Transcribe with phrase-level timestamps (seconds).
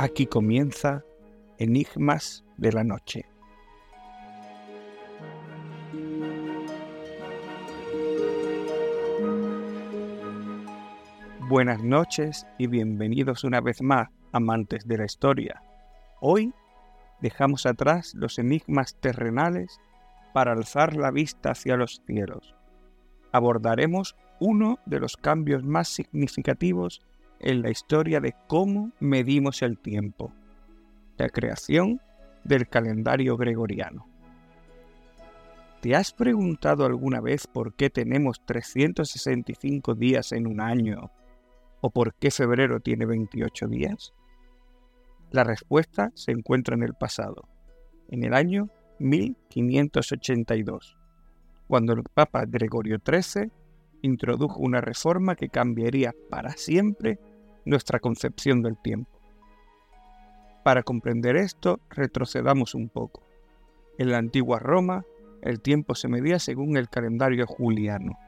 [0.00, 1.02] Aquí comienza
[1.58, 3.26] Enigmas de la Noche.
[11.48, 15.64] Buenas noches y bienvenidos una vez más, amantes de la historia.
[16.20, 16.54] Hoy
[17.20, 19.80] dejamos atrás los enigmas terrenales
[20.32, 22.54] para alzar la vista hacia los cielos.
[23.32, 27.02] Abordaremos uno de los cambios más significativos
[27.40, 30.32] en la historia de cómo medimos el tiempo,
[31.16, 32.00] la creación
[32.44, 34.06] del calendario gregoriano.
[35.80, 41.12] ¿Te has preguntado alguna vez por qué tenemos 365 días en un año
[41.80, 44.12] o por qué febrero tiene 28 días?
[45.30, 47.48] La respuesta se encuentra en el pasado,
[48.08, 50.96] en el año 1582,
[51.68, 53.52] cuando el Papa Gregorio XIII
[54.02, 57.18] introdujo una reforma que cambiaría para siempre
[57.64, 59.10] nuestra concepción del tiempo.
[60.64, 63.22] Para comprender esto, retrocedamos un poco.
[63.98, 65.04] En la antigua Roma,
[65.42, 68.18] el tiempo se medía según el calendario juliano,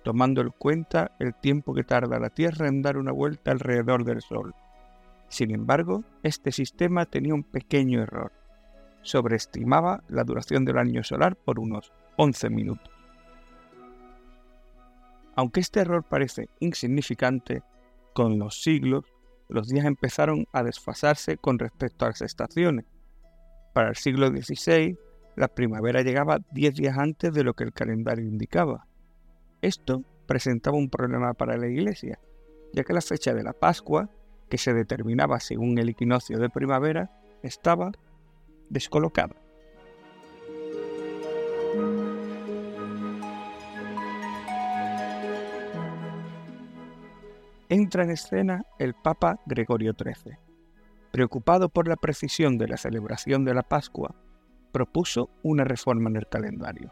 [0.04, 4.22] tomando en cuenta el tiempo que tarda la Tierra en dar una vuelta alrededor del
[4.22, 4.54] Sol.
[5.30, 8.32] Sin embargo, este sistema tenía un pequeño error.
[9.02, 12.94] Sobreestimaba la duración del año solar por unos 11 minutos.
[15.36, 17.64] Aunque este error parece insignificante,
[18.14, 19.06] con los siglos
[19.50, 22.86] los días empezaron a desfasarse con respecto a las estaciones.
[23.74, 24.98] Para el siglo XVI,
[25.36, 28.88] la primavera llegaba 10 días antes de lo que el calendario indicaba.
[29.64, 32.20] Esto presentaba un problema para la Iglesia,
[32.74, 34.10] ya que la fecha de la Pascua,
[34.50, 37.10] que se determinaba según el equinoccio de primavera,
[37.44, 37.94] estaba
[38.70, 39.38] descolocada.
[47.70, 50.40] Entra en escena el Papa Gregorio XIII.
[51.14, 54.14] Preocupado por la precisión de la celebración de la Pascua,
[54.74, 56.92] propuso una reforma en el calendario.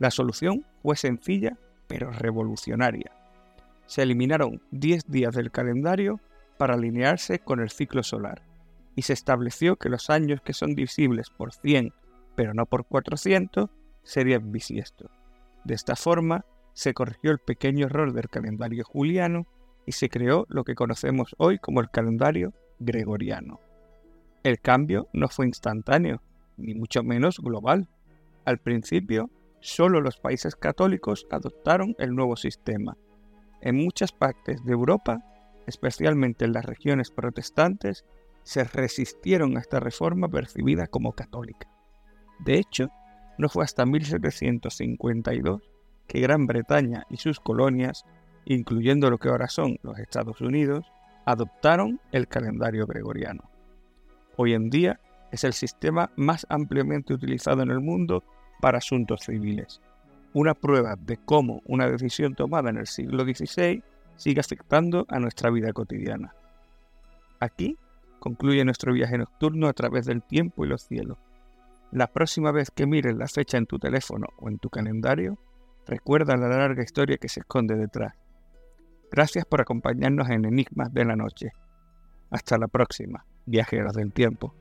[0.00, 1.56] La solución fue sencilla
[1.98, 3.12] revolucionaria.
[3.86, 6.20] Se eliminaron 10 días del calendario
[6.56, 8.42] para alinearse con el ciclo solar
[8.96, 11.92] y se estableció que los años que son divisibles por 100
[12.34, 13.70] pero no por 400
[14.02, 15.10] serían bisiestos.
[15.64, 19.46] De esta forma se corrigió el pequeño error del calendario juliano
[19.86, 23.60] y se creó lo que conocemos hoy como el calendario gregoriano.
[24.42, 26.20] El cambio no fue instantáneo,
[26.56, 27.88] ni mucho menos global.
[28.44, 29.30] Al principio
[29.64, 32.98] solo los países católicos adoptaron el nuevo sistema.
[33.62, 35.24] En muchas partes de Europa,
[35.66, 38.04] especialmente en las regiones protestantes,
[38.42, 41.66] se resistieron a esta reforma percibida como católica.
[42.40, 42.90] De hecho,
[43.38, 45.62] no fue hasta 1752
[46.06, 48.04] que Gran Bretaña y sus colonias,
[48.44, 50.92] incluyendo lo que ahora son los Estados Unidos,
[51.24, 53.50] adoptaron el calendario gregoriano.
[54.36, 55.00] Hoy en día
[55.32, 58.24] es el sistema más ampliamente utilizado en el mundo
[58.64, 59.82] para asuntos civiles.
[60.32, 63.82] Una prueba de cómo una decisión tomada en el siglo XVI
[64.16, 66.34] sigue afectando a nuestra vida cotidiana.
[67.40, 67.76] Aquí
[68.20, 71.18] concluye nuestro viaje nocturno a través del tiempo y los cielos.
[71.92, 75.36] La próxima vez que mires la fecha en tu teléfono o en tu calendario,
[75.86, 78.14] recuerda la larga historia que se esconde detrás.
[79.12, 81.52] Gracias por acompañarnos en Enigmas de la Noche.
[82.30, 84.54] Hasta la próxima, viajeros del tiempo.